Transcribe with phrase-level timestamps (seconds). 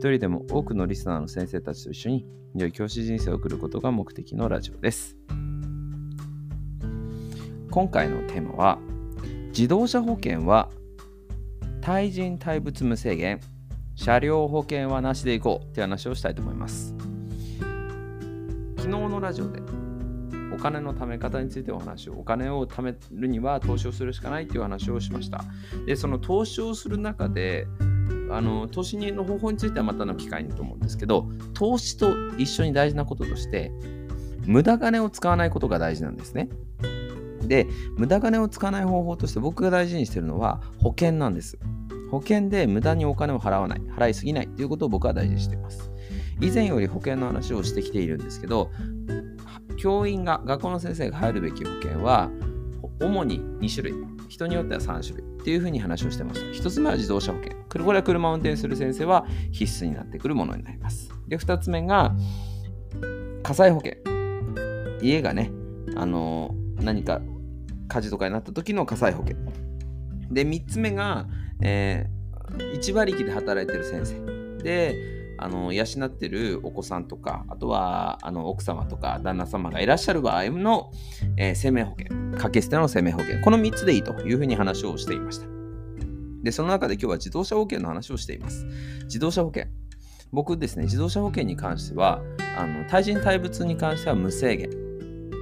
[0.00, 5.14] 一人でも多くのリスナーの先生たちと一緒に良い教師人生を送ることが目的のラジオです。
[7.70, 8.78] 今回のテーマは
[9.48, 10.70] 自動車保険は
[11.82, 13.40] 対人対物無制限
[13.94, 16.94] 車両保険はなしでいこうっていう話をしたいと思います。
[18.78, 19.60] 昨日のラジオで
[20.50, 25.44] お金の貯め方についてお話をお金を貯めるには投資をするしかないっていう話をしました。
[25.84, 27.66] でその投資をする中で
[28.30, 33.72] あの投資の方法についてはまたの機会にと思うんですけど投資と一緒に大事なこととして
[34.46, 36.48] 無駄金を使わないことが大事なんですね。
[37.46, 41.58] で無駄金を使わない方法として僕が大事にしてるのは保険なんです。
[42.10, 45.90] 保険で無駄にお金を払わない払いすぎないということを僕は大事にしています。
[46.40, 48.70] 以前より保険の話をしてきているんですけど
[49.76, 52.30] 教員が学校の先生が入るべき保険は
[53.00, 57.56] 主に2種類人によっては3種類っていうふうに話をしてました1つ目は自動車保険。
[57.68, 61.10] これは車を運転する先生は必須になってくるものになります。
[61.26, 62.14] で2つ目が
[63.42, 63.94] 火災保険。
[65.02, 65.50] 家がね
[65.96, 67.20] あの何か
[67.88, 69.36] 火事とかになった時の火災保険。
[70.30, 71.26] で3つ目が、
[71.60, 74.62] えー、1割引で働いてる先生。
[74.62, 80.92] であの養ってるお子さんとかあとはあの奥様とか旦那様がいらっしゃる場合の、
[81.38, 85.46] えー、生命保険掛け捨ての生命保険この3つでいいというふうに話をしていました。
[86.42, 88.66] でその中で今日は自動車保険の話をしています。
[89.04, 89.66] 自動車保険。
[90.32, 92.20] 僕ですね自動車保険に関しては
[92.56, 94.89] あの対人対物に関しては無制限。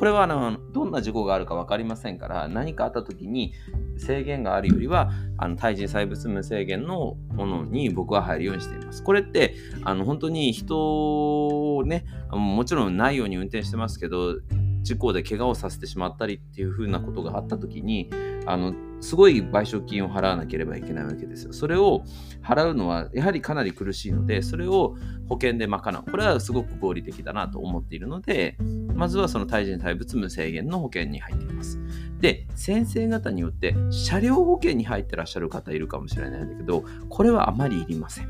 [0.00, 3.52] これはあのどんな事故があるか分かりませんから何かあった時に
[3.98, 9.02] 制限があるよりはあの対人細物無制限のものに僕は入るようにしています。
[9.02, 14.40] これってあの本当に人をねもちろんないように運転してますけど
[14.82, 18.10] 事故で怪我をさせてしまったりっていう風なことがあった時に
[18.46, 21.52] あのすごい賠償金を払わなければいけないわけですよ。
[21.52, 22.04] それを
[22.42, 24.96] 払うのはやはりかなり苦しいのでそれを
[25.28, 26.10] 保険で賄う。
[26.10, 28.56] これはすごく合理的だなと思っているので
[28.94, 31.78] まずはその対人対物無制限の保険に入っています。
[32.20, 38.28] で、先生方によって車両保険に入ってらっしゃる方いるかもしれないんだけど、これはあまりいりません。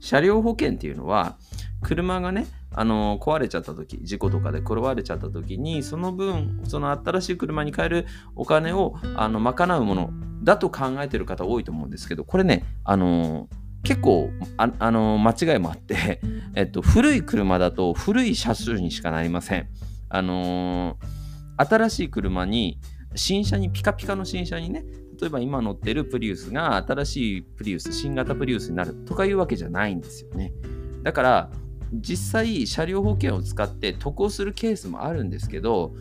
[0.00, 1.36] 車両保険っていうのは、
[1.82, 8.06] 車がね、あの壊れちゃった時、事故とかで転ばれちゃった時に、その分、その新しい車に変える
[8.36, 10.10] お金をあの賄うもの
[10.42, 13.48] だと考えてる方多いと思うんですけど、これね、あの
[13.82, 16.20] 結構ああの間違いもあって、
[16.54, 19.68] えっと、古い車だと古い車種にしかなりません。
[20.08, 20.98] あの
[21.56, 22.78] 新しい車に
[23.14, 24.84] 新車にピカピカの新車にね
[25.20, 30.52] 例えば今乗ってるプリウスが新しいプリウス新型プリウスになるとかいうわけじゃないんですよね
[31.02, 31.50] だから
[31.92, 35.94] 実際車両保険を使って得をするケースもあるんですけど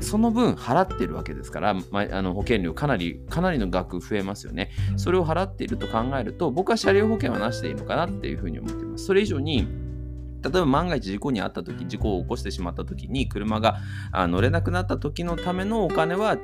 [0.00, 4.70] その分払ってるわけですから、まあ、の保険料かなりかなりの額増えますよね。
[4.96, 9.04] それを払っていると考えると僕は車両保険はなしでいいのかなっていうふうに思っています。
[9.06, 9.66] それ以上に
[10.42, 13.78] 例えば万が一事故に遭った時事故を起こしてしまった時に車が
[14.12, 16.38] 乗れなくなった時のためのお金は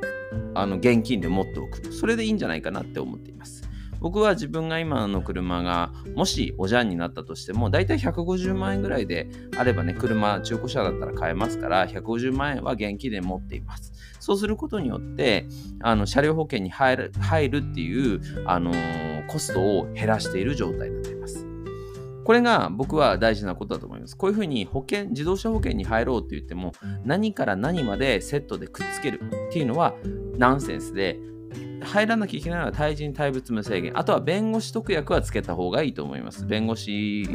[0.55, 1.93] あの現金で持っておく。
[1.93, 3.63] それでいいんじゃないかなって思っています。
[4.01, 15.47] 僕は自分が今の車がもしおじゃんになったとしてもだいたい150万円ぐらいであればね車中古車だったら買えますから150万円は現金で持っていますそうすることによって
[15.81, 21.55] あの車両保険に入る入るっていう、あのー、コストを減らしている状態になっています
[22.25, 24.17] これが僕は大事なことだと思います。
[24.17, 26.73] こういうふうに保険、自動車保険に入ろうって言っても、
[27.05, 29.95] 何から何までセットでくっつけるっていうのは
[30.39, 31.19] ナンセンスで、
[31.85, 33.99] 入らなきゃいけないのは対人対物無制限。
[33.99, 36.47] あとは弁護士特約はつけた方がいいと思います。
[36.47, 37.29] 弁護士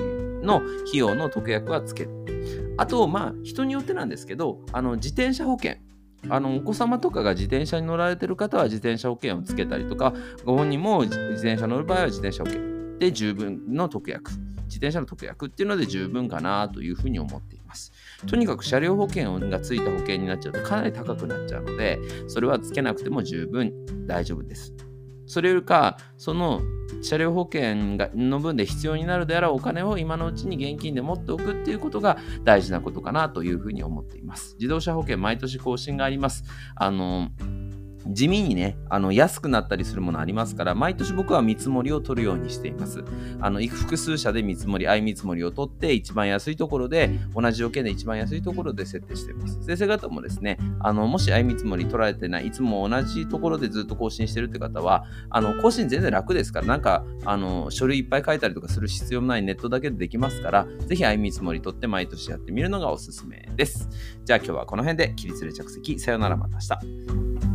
[0.44, 0.66] の費
[0.96, 2.76] 用の特約はつける。
[2.78, 5.76] あと、まあ、人によってなんですけど、あの自転車保険。
[6.28, 10.14] あのお子様とかが自転車に乗られてる方は自転車保険をつけたりとか、
[10.44, 14.32] ご本人も自転車乗る場合は自転車保険で十分の特約。
[14.66, 17.59] 自転車の特約っていうので十分かなというふうに思っています。
[18.28, 23.74] とにかく車両保険がついた保険になっちゃうとかなり高くなっちゃうので、それはつけなくても十分
[24.08, 24.74] 大丈夫です。
[25.26, 26.62] それよりか、その
[27.04, 34.56] 車両保険がの分で必要になるであろうお金を今のうちに現金で持っておくっていうことが大事なことかなというふうに思っています。
[34.56, 36.44] 自動車保険毎年更新があります。
[36.76, 37.30] あの
[38.08, 43.04] 地味にね、あの安くなったりするものありますから、毎年僕は見積もりを取るようにしています。
[43.42, 49.62] あの複数社で見積もり、相見積もりを取って、一番安いところで、同じ条件で一番安いところで設定しています。
[49.64, 63.90] 先生方もですね、あのもし相見積もり取られてない、いつも同じところでずっと更新してるって方は、あの更新全然楽ですから、なんかあの書類いっぱい書いたりとかする必要もないネットだけでできますから、ぜひ相見積もり取って毎年やってみるのがおすすめです。
[64.24, 66.00] じゃあ今日はこの辺で起立で着席。
[66.00, 67.06] さよならまた明
[67.46, 67.49] 日。